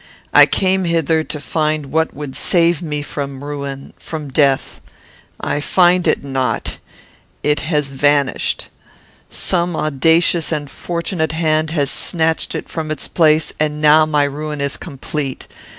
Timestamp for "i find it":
5.39-6.23